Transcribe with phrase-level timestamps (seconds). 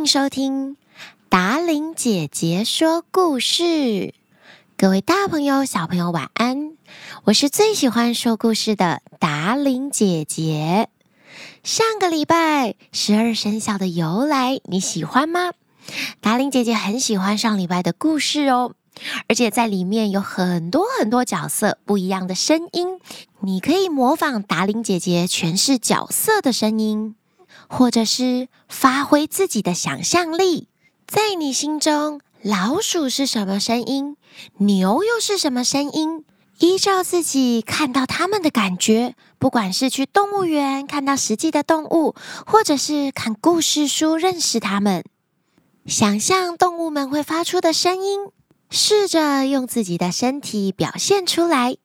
[0.00, 0.78] 迎收听
[1.28, 4.14] 达伶姐姐说故事。
[4.78, 6.72] 各位大朋友、小朋友，晚安！
[7.24, 10.88] 我是最喜欢说故事的达伶姐姐。
[11.62, 15.52] 上个礼拜十二生肖的由来，你喜欢吗？
[16.22, 18.72] 达伶姐姐很喜欢上礼拜的故事哦，
[19.28, 22.98] 而且在里面有很多很多角色，不一样的声音，
[23.40, 27.16] 你可以模仿达伶姐姐诠释角色的声音。
[27.70, 30.66] 或者是发挥自己的想象力，
[31.06, 34.16] 在你心中，老鼠是什么声音？
[34.58, 36.24] 牛又是什么声音？
[36.58, 45.04] 依照自己看到它们的感觉，不管是去动物园看到实际的动物，或者是看故事书认识它们，
[45.86, 48.20] 想象动物们会发出的声音，
[48.68, 51.76] 试着用自己的身体表现出来。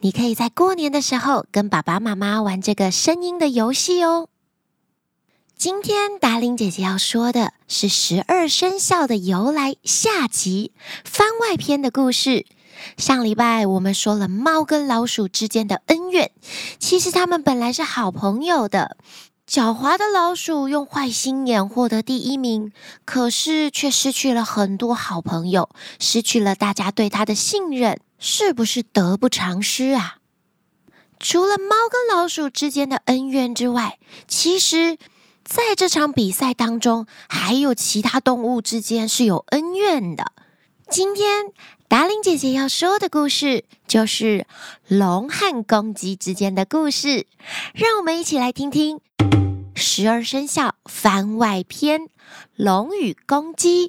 [0.00, 4.28] 你可以在过年的时候跟爸爸妈妈玩这个声音的游戏哦。
[5.58, 10.70] 今天达伶姐姐要说的是十二生肖的由来下集
[11.04, 12.46] 番外篇的故事。
[12.96, 16.30] 上礼拜我们说了猫跟老鼠之间的恩怨，
[16.78, 18.96] 其实他们本来是好朋友的。
[19.48, 22.70] 狡猾的老鼠用坏心眼获得第一名，
[23.04, 30.18] 可是却失去了很多好朋友，失去了大家对他的信任，是不是得不偿失啊？
[31.18, 34.96] 除了猫跟老鼠之间的恩怨之外，其实。
[35.48, 40.32] 在这场比赛当中，还有其他动物之间是有恩怨的。
[40.90, 41.46] 今天
[41.88, 44.46] 达令姐姐要说的故事，就是
[44.88, 47.26] 龙和公鸡之间的故事。
[47.72, 49.00] 让我们一起来听听
[49.74, 52.02] 十二生肖番外篇
[52.54, 53.88] 《龙与公鸡》。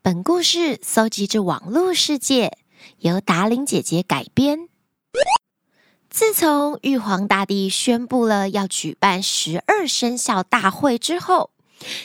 [0.00, 2.56] 本故事搜集自网络世界，
[3.00, 4.67] 由达令姐姐改编。
[6.18, 11.50] 自从玉皇大帝宣布了要举办十二生肖大会之后，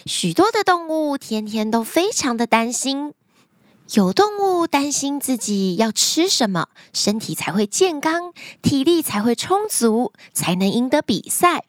[0.06, 3.16] 许多的动物天天都非常的担心。
[3.96, 11.64] 有动物担心自己要吃什么，身体才会健康，体力才会充足，才能赢得比赛。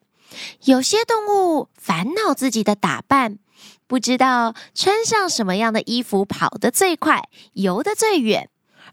[0.64, 3.38] 有些动物烦恼自己的打扮，
[3.86, 8.50] 不知道穿上什么样的衣服跑得最快，游得最远。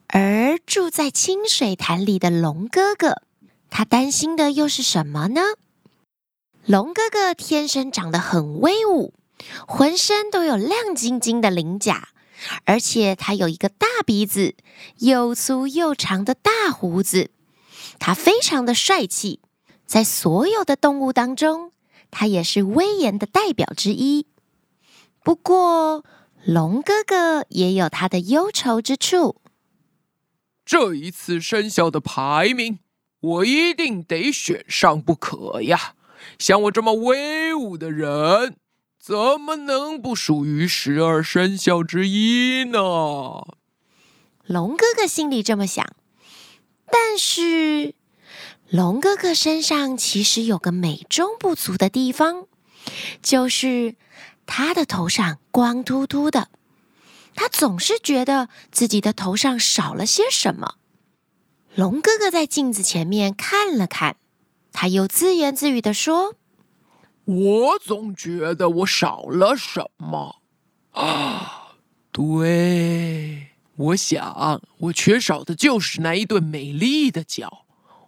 [0.07, 3.23] 而住在清水潭里的龙哥哥。
[3.71, 5.41] 他担心的又是什么呢？
[6.65, 9.13] 龙哥哥天生长得很威武，
[9.65, 12.09] 浑身都有亮晶晶的鳞甲，
[12.65, 14.55] 而且他有一个大鼻子，
[14.97, 17.31] 又粗又长的大胡子。
[17.97, 19.39] 他非常的帅气，
[19.85, 21.71] 在所有的动物当中，
[22.11, 24.27] 他也是威严的代表之一。
[25.23, 26.03] 不过，
[26.43, 29.37] 龙哥哥也有他的忧愁之处。
[30.65, 32.79] 这一次生肖的排名。
[33.21, 35.93] 我一定得选上不可呀！
[36.37, 38.55] 像我这么威武的人，
[38.99, 42.79] 怎么能不属于十二生肖之一呢？
[44.45, 45.95] 龙哥哥心里这么想，
[46.91, 47.93] 但是
[48.69, 52.47] 龙哥哥身上其实有个美中不足的地方，
[53.21, 53.95] 就是
[54.45, 56.49] 他的头上光秃秃的，
[57.35, 60.75] 他总是觉得自己的头上少了些什么。
[61.75, 64.17] 龙哥哥在镜子前面看了看，
[64.73, 66.35] 他又自言自语地说
[67.23, 70.41] ：“我总觉得我少了什么
[70.91, 71.77] 啊！
[72.11, 77.65] 对，我想我缺少的就是那一对美丽的脚。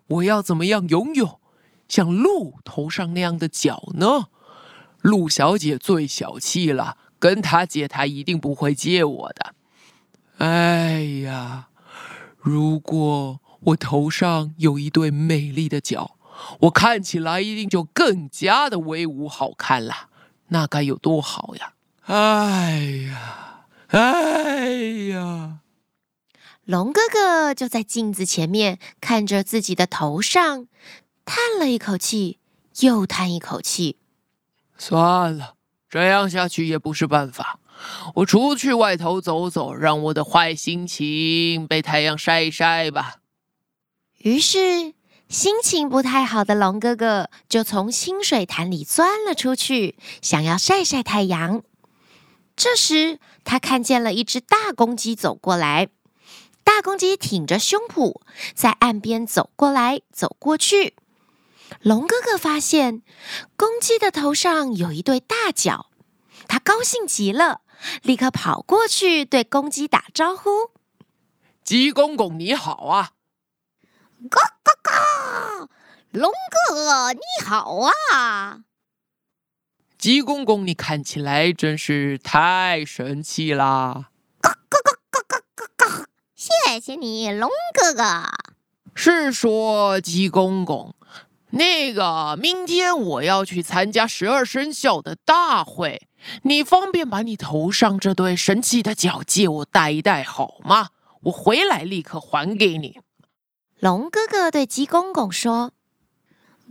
[0.08, 1.40] 我要怎么样拥有
[1.88, 4.28] 像鹿头上那样的角呢？
[5.00, 9.56] 鹿小姐最小气了，跟她借，她一定不会借我的。
[10.40, 11.70] 哎呀，
[12.42, 16.18] 如果……”我头上有一对美丽的角，
[16.62, 20.10] 我看起来一定就更加的威武好看了。
[20.50, 21.74] 那该有多好呀！
[22.06, 24.76] 哎呀，哎
[25.12, 25.60] 呀！
[26.66, 30.68] 龙哥哥就在镜子前面看着自己的头上，
[31.26, 32.40] 叹了一口气，
[32.82, 33.98] 又叹一口气。
[34.78, 35.56] 算了，
[35.90, 37.60] 这样下去也不是办法。
[38.16, 43.23] 我出去外头走走，让我的坏心情被太阳晒一晒吧。
[44.24, 44.94] 于是，
[45.28, 51.62] 心情不太好的龙哥哥就从清水潭里钻了出去，想要晒晒太阳。
[52.56, 55.90] 这时，他看见了一只大公鸡走过来。
[56.64, 58.22] 大公鸡挺着胸脯，
[58.56, 60.96] 在岸边走过来走过去。
[61.82, 63.02] 龙哥哥发现
[63.58, 65.88] 公鸡的头上有一对大角，
[66.48, 67.60] 他高兴极了，
[68.02, 70.72] 立刻跑过去对公鸡打招呼
[71.66, 73.12] ：“鸡公公，你好啊！”
[74.30, 75.70] 咯咯咯！
[76.12, 77.78] 龙哥哥，你好
[78.14, 78.60] 啊！
[79.98, 84.10] 鸡公公，你看起来真是太神气啦！
[84.42, 86.06] 咯咯咯咯咯咯咯！
[86.36, 88.04] 谢谢你，龙哥哥。
[88.96, 90.96] 是说，鸡公公，
[91.50, 96.08] 那个明天我要去参加十二生肖的大会，
[96.44, 100.90] 你方便把你头上这对神奇的脚借我戴一戴好吗？
[101.24, 103.00] 我回来立刻还给你。
[103.84, 105.74] 龙哥哥对鸡公公说：“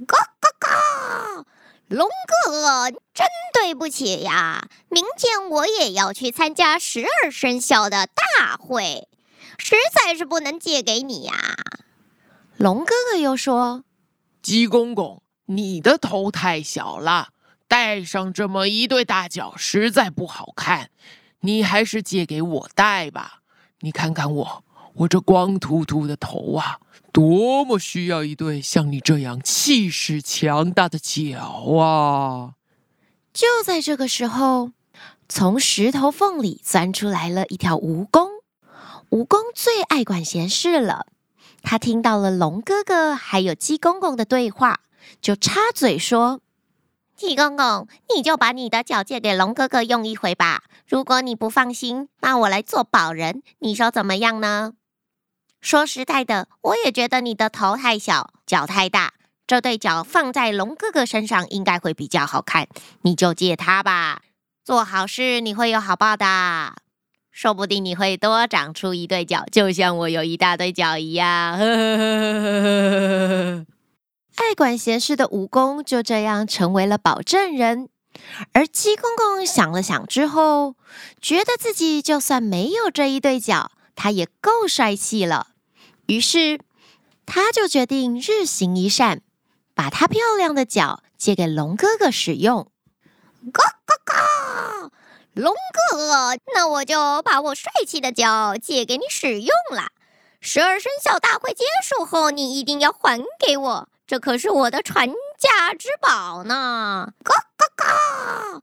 [0.08, 1.46] 咯咯咯，
[1.86, 9.08] 龙哥哥，真对不起呀，明天我也要去参加十二生肖的大会，
[9.58, 11.34] 实在是不能借给你呀。”
[12.56, 13.84] 龙哥哥又说
[14.40, 17.28] ：“鸡公公，你的头太小了，
[17.68, 20.88] 戴上这么一对大脚实在不好看，
[21.40, 23.42] 你还是借给我戴吧。
[23.80, 26.78] 你看看我，我这光秃秃的头啊，
[27.12, 31.38] 多么需要一对像你这样气势强大的角
[31.78, 32.54] 啊！”
[33.32, 34.72] 就在这个时候，
[35.28, 38.28] 从石头缝里钻出来了一条蜈蚣。
[39.10, 41.06] 蜈蚣最爱管闲事了。
[41.62, 44.80] 他听到了龙哥哥还有鸡公公的对话，
[45.20, 46.40] 就插嘴说
[47.16, 50.64] ：“鸡公公，你就把你的脚借给龙哥哥用一回吧。
[50.86, 54.74] 如果你不放心，那我来做保人，你说怎么样呢？”
[55.62, 59.14] 说实在的，我也觉得你的头太小，脚太大，
[59.46, 62.66] 这对脚放在龙哥哥身上应该会比较好看。
[63.02, 64.22] 你就借他吧，
[64.64, 66.74] 做好事你会有好报的。
[67.30, 71.58] 说不定你会多长出一对脚，就像我有一大堆脚一样。
[74.34, 77.88] 爱管闲事的蜈蚣就这样成为了保证人，
[78.52, 80.74] 而鸡公公想了想之后，
[81.20, 85.48] 觉得自己就算没有这一对脚，他也够帅气了。
[86.12, 86.60] 于是，
[87.24, 89.22] 他就决定日行一善，
[89.72, 92.70] 把他漂亮的脚借给龙哥哥使用。
[93.50, 94.92] 咯咯咯！
[95.32, 99.88] 龙哥哥，那我就把我帅气的脚借给你使用了。
[100.38, 107.14] 十二生肖大会结束后，你一定要还给我，这可是我的传家之宝呢！
[107.24, 108.62] 咯咯咯！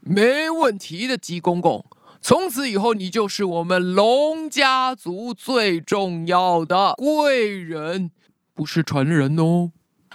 [0.00, 1.86] 没问题的，鸡公公。
[2.26, 8.10] 从此以后，你就是我们龙家族最重要的贵人，
[8.54, 9.72] 不是传人哦。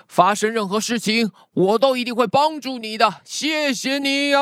[0.07, 3.21] 发生任何事情，我都一定会帮助你的。
[3.23, 4.39] 谢谢你呀！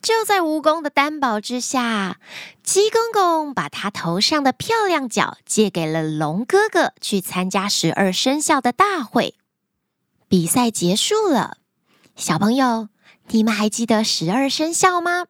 [0.00, 2.18] 就在蜈蚣的担保之下，
[2.62, 9.34] 鸡公公把他头上的漂亮角借给了龙哥哥，去参加十二生肖的大会。
[10.28, 11.58] 比赛结束了，
[12.16, 12.88] 小朋友，
[13.28, 15.26] 你们还记得十二生肖吗？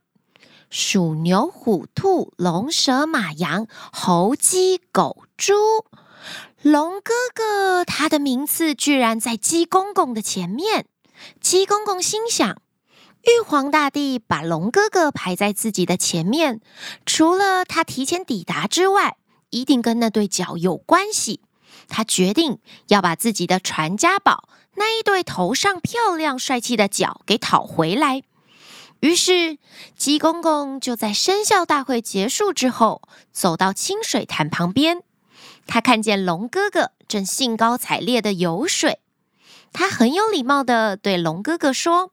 [0.71, 5.55] 鼠、牛、虎、兔、龙、蛇、马、羊、猴、鸡、狗、猪。
[6.63, 10.87] 龙哥哥他的名次居然在鸡公公的前面，
[11.41, 12.57] 鸡公公心想。
[13.23, 16.61] 玉皇大帝把龙哥哥排在自己的前面，
[17.07, 19.17] 除了他提前抵达之外，
[19.51, 21.41] 一定跟那对角有关系。
[21.89, 22.59] 他决定
[22.89, 28.23] 要把自己的传家宝那一对头上漂亮帅气的角给讨回来。
[29.05, 29.59] 于是，
[29.99, 33.03] 鸡公公就在生肖大会结束之后，
[33.33, 35.03] 走到清水潭旁边。
[35.67, 39.01] 他看见龙哥哥正兴高采烈的游水，
[39.75, 42.13] 他很有礼貌的对龙哥哥说。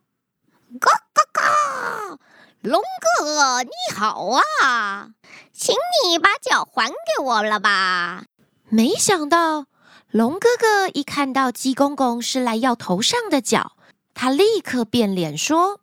[0.82, 2.20] 咯咯咯！
[2.60, 4.28] 龙哥哥，你好
[4.62, 5.12] 啊，
[5.54, 5.74] 请
[6.06, 8.26] 你把脚还给我了吧。
[8.68, 9.68] 没想到，
[10.10, 13.78] 龙哥哥一看到鸡公公是来要头上的脚，
[14.14, 15.80] 他立刻变脸说：“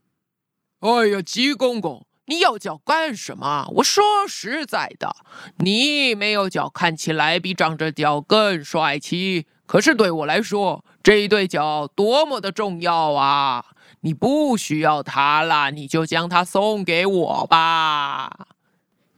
[0.81, 3.67] 哎呀，鸡公公，你要脚干什么？
[3.77, 5.17] 我说实在的，
[5.59, 9.47] 你没有脚看起来比长着脚更帅气。
[9.67, 13.65] 可是对我来说，这一对脚多么的重要啊！”
[14.03, 18.47] 你不需要它了，你就将它送给我吧。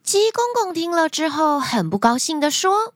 [0.02, 2.94] 鸡公公听了之后，很不高兴地说：“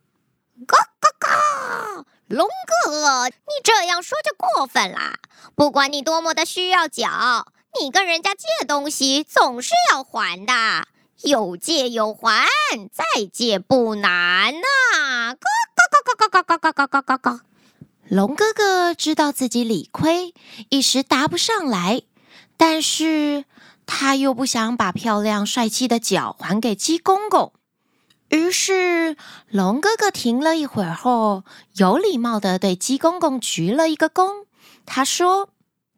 [0.66, 2.48] 咯咯咯，龙
[2.86, 5.18] 哥哥，你这样说就过分啦！
[5.54, 7.46] 不管你多么的需要脚，
[7.80, 10.86] 你跟人家借东西总是要还的，
[11.22, 12.46] 有借有还，
[12.92, 15.34] 再借不难呐！
[15.34, 15.36] 咯
[16.04, 17.40] 咯咯咯咯咯咯咯咯咯。”
[18.08, 20.34] 龙哥哥知道自己理亏，
[20.68, 22.02] 一时答不上来，
[22.56, 23.44] 但是
[23.86, 27.52] 他又不想把漂亮帅气的脚还给鸡公公。
[28.28, 29.16] 于是，
[29.48, 31.44] 龙哥哥停了一会儿后，
[31.76, 34.44] 有礼貌地对鸡公公鞠了一个躬。
[34.86, 35.48] 他说：“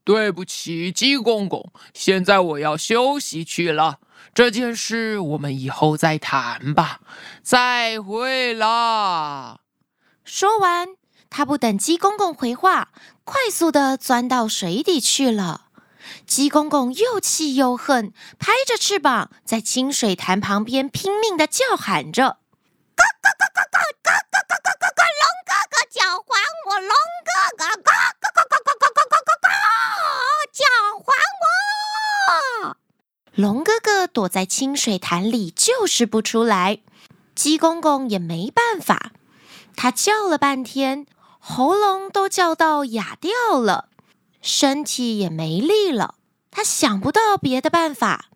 [0.06, 3.98] 对不起，鸡公公，现在我要休息去了。
[4.32, 7.00] 这件事我们以后再谈吧。
[7.42, 9.58] 再会啦。”
[10.24, 10.90] 说完。
[11.28, 12.90] 他不等鸡公公回话，
[13.24, 15.66] 快速地钻到水底去了。
[16.24, 22.38] 鸡公公又气又恨，拍着翅膀在清水潭旁边拼命的叫喊着
[22.94, 25.02] ：“咯咯咯咯咯咯咯咯咯咯咯！
[25.20, 26.94] 龙哥哥叫唤我，龙
[27.26, 27.90] 哥哥咯咯
[28.22, 29.15] 咯咯咯咯咯
[29.76, 30.48] 咯咯！
[30.52, 30.64] 叫
[31.04, 32.76] 唤我！”
[33.34, 36.80] 龙哥哥躲在清水潭里就是不出来，
[37.34, 39.12] 鸡公公也没办法，
[39.76, 41.06] 他叫了半天，
[41.38, 43.88] 喉咙都叫到哑掉了。
[44.40, 46.14] 身体也没力了，
[46.50, 48.26] 他想不到别的办法，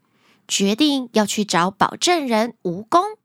[0.46, 3.16] 决定要去找保证人蜈蚣。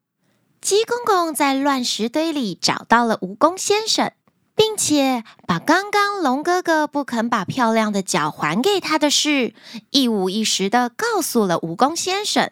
[0.62, 4.14] 鸡公公在乱石堆里找到了蜈蚣先生，
[4.56, 9.54] 并且把刚刚龙哥哥不肯把漂亮的脚还给他的事
[9.92, 12.52] 一五一十的告诉了蜈蚣先生。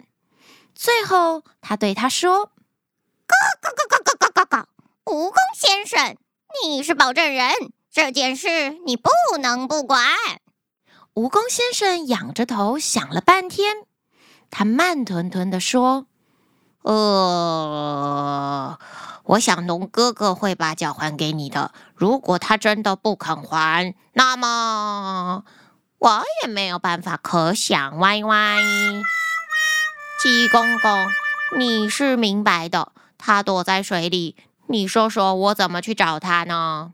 [0.76, 2.52] 最后，他对他说
[3.26, 4.68] ：“咯咯咯咯咯咯咯咯，
[5.06, 6.18] 蜈蚣先生，
[6.66, 7.50] 你是保证人。”
[7.94, 10.04] 这件事你不能不管。
[11.14, 13.86] 蜈蚣先生仰着头想了半天，
[14.50, 16.08] 他慢吞吞地说
[16.82, 18.80] ：“呃，
[19.24, 21.72] 我想龙哥哥会把脚还给你的。
[21.96, 25.44] 如果他真的不肯还，那么
[26.00, 27.98] 我也没有办法可想。
[28.00, 28.60] 歪歪，
[30.22, 31.08] 鸡公公，
[31.58, 32.92] 你是明白的。
[33.18, 34.36] 他躲在水里，
[34.68, 36.94] 你说说我怎么去找他呢？”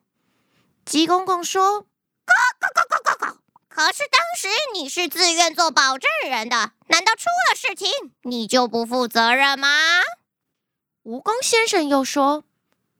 [0.85, 3.37] 鸡公公说：“咯咯咯咯咯咯！
[3.67, 7.87] 可是当时你是自愿做保证人的，难道出了事情
[8.23, 9.67] 你就不负责任吗？”
[11.09, 12.43] 蜈蚣先生又说：“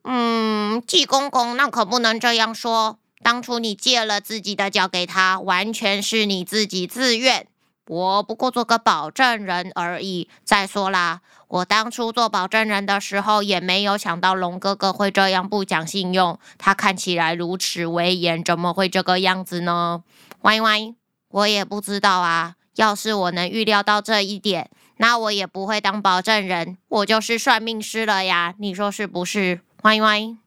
[0.01, 2.97] 嗯，鸡公公，那可不能这样说。
[3.21, 7.45] 当初你借了自己的脚给他，完全是你自己自愿。”
[7.85, 10.27] 我不过做个保证人而已。
[10.43, 16.39] 再说啦，我当初做保证人的时候，也没有想到龙哥哥会这样不讲信用。
[16.57, 20.03] 他看起来如此威严，怎么会这个样子呢？
[20.41, 20.95] 喂喂，
[21.27, 22.55] 我也不知道啊。
[22.75, 28.53] 要是我能预料到这一点，那我也不会当保证人，我就是算命师了呀。
[28.59, 29.61] 你说是不是？
[29.83, 30.37] 喂喂，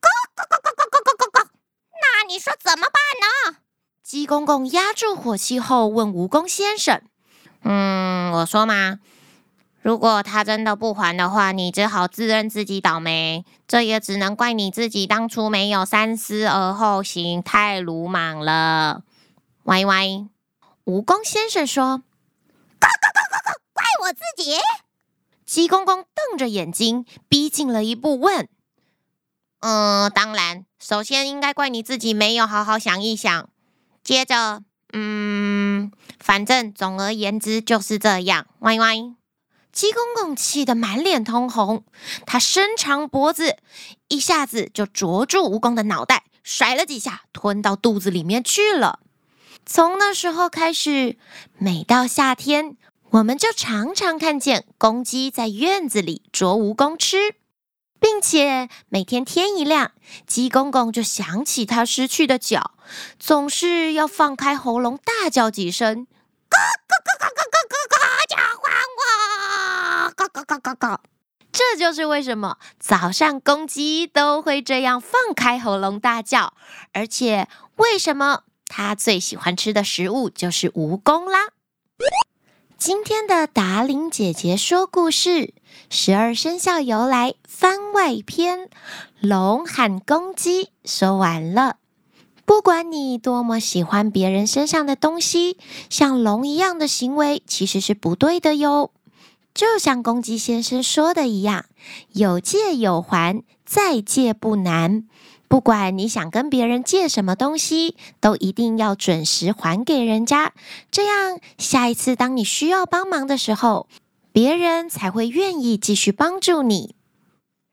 [0.00, 1.50] 咯咯咯咯咯咯咯咯，
[1.92, 3.58] 那你说怎么办呢？
[4.02, 7.02] 鸡公公压住火气后问蜈蚣先生
[7.62, 9.00] ：“嗯，我说嘛，
[9.82, 13.44] 如果他真的不还的话，你只好自认自己倒霉。
[13.68, 19.02] 这也只能怪你自己当初没有三思而后行，太鲁莽了。”
[19.64, 20.06] 歪歪，
[20.86, 21.84] 蜈蚣先生说
[22.80, 24.56] ：“咯咯咯咯咯，怪我自己。”
[25.46, 28.48] 鸡公公瞪着眼睛，逼近了一步问
[29.60, 33.48] ：“嗯，当然，首先应该怪你自己没有好好想一想。”
[34.04, 38.46] 接着，嗯，反正总而言之就是这样。
[38.60, 38.96] 歪歪，
[39.72, 41.84] 鸡公公气得满脸通红，
[42.26, 43.56] 他伸长脖子，
[44.08, 49.00] 一下子就啄住蜈蚣的脑袋，甩了几下，吞到肚子里面去了。
[49.66, 51.18] 从那时候开始，
[51.58, 52.76] 每到夏天，
[53.12, 57.34] 我们就常常看见公鸡在院子里啄蜈蚣吃。
[58.02, 59.92] 并且每天天一亮，
[60.26, 62.72] 鸡公公就想起他失去的脚，
[63.18, 66.56] 总是要放开喉咙大叫几声，咯
[66.88, 71.00] 咯咯咯咯咯咯咯，叫唤我，咯咯咯咯咯。
[71.52, 76.54] 这就是为什么早上公鸡都会这样放开喉咙大叫，
[76.94, 81.48] 而且为什么它最喜欢吃的食物就是蜈蚣啦。
[82.80, 85.52] 今天的达令姐姐说故事。
[85.90, 88.70] 十二生肖由来番外篇：
[89.20, 91.76] 龙和公鸡说完了。
[92.46, 95.58] 不管你多么喜欢别人身上的东西，
[95.90, 98.92] 像龙一样的行为其实是不对的哟。
[99.52, 101.66] 就像公鸡先生说的一样，
[102.12, 105.04] 有借有还，再借不难。
[105.50, 110.52] 不管你想跟别人借什么东西，都一定要准时还给人家，
[110.92, 113.88] 这样下一次当你需要帮忙的时候，
[114.30, 116.94] 别人才会愿意继续帮助你。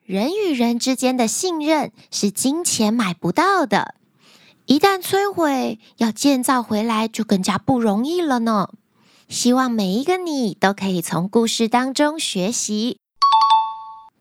[0.04, 3.94] 人与人之间的信任是金钱买不到的，
[4.66, 8.70] 一旦摧毁，要建造回来就更加不容易了呢。
[9.30, 12.98] 希望每一个你都可以从故事当中学习。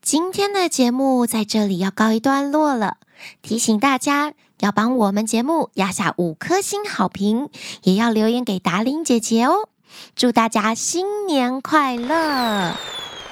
[0.03, 2.99] 今天的节目在这里要告一段落了，
[3.43, 7.49] 提醒大家要帮我们节目压下五颗星好评，
[7.83, 9.69] 也要留言给达伶姐姐哦。
[10.15, 12.77] 祝大家新年快乐！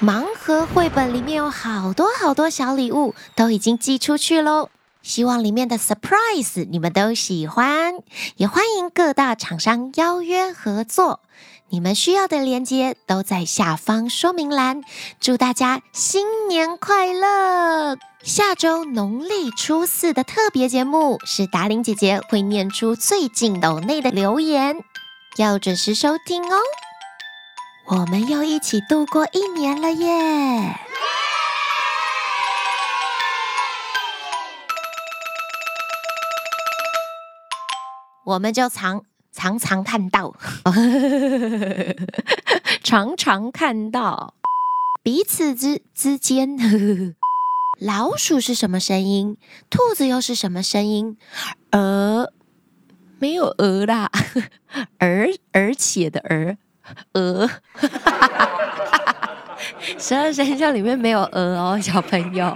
[0.01, 4.69] 盲盒绘本里面有好多好多小礼物，都已经寄出去喽。
[5.01, 7.93] 希望里面的 surprise 你们都喜欢，
[8.37, 11.19] 也欢迎各大厂商邀约合作。
[11.69, 14.81] 你们需要的链接都在下方说明栏。
[15.19, 17.97] 祝大家新年快乐！
[18.23, 24.77] 下周农历初四的特别节目是达伶姐姐会念出最近斗内的留言。
[25.37, 26.57] 要准时收听哦。
[27.87, 30.79] 我们又一起度过一年了耶！
[38.23, 39.03] 我们就藏
[39.35, 40.33] 常常 看到，
[42.81, 44.33] 常常看到
[45.03, 46.57] 彼此之之间。
[47.79, 49.35] 老鼠是什么声音？
[49.69, 51.17] 兔子又是什么声音？
[51.71, 52.31] 鹅
[53.19, 54.09] 没有鹅啦，
[54.97, 56.57] 而而且的而，
[57.13, 57.49] 鹅，
[59.99, 62.55] 十二生肖里面没有鹅哦，小朋友。